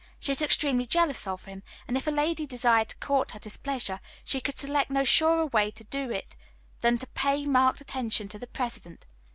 [0.19, 3.99] She was extremely jealous of him, and if a lady desired to court her displeasure,
[4.25, 6.35] she could select no surer way to do it
[6.79, 9.05] than to pay marked attention to the President.